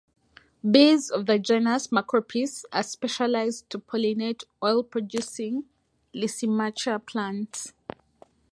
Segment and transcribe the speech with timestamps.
[0.71, 5.65] Bees of the genus "Macropis" are specialized to pollinate oil-producing
[6.15, 7.71] "Lysimachia" plants.